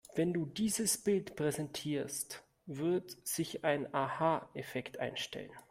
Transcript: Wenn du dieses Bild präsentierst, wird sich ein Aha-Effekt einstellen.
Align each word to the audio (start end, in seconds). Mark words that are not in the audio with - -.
Wenn 0.15 0.33
du 0.33 0.47
dieses 0.47 0.97
Bild 0.97 1.35
präsentierst, 1.35 2.41
wird 2.65 3.15
sich 3.23 3.63
ein 3.63 3.93
Aha-Effekt 3.93 4.97
einstellen. 4.99 5.51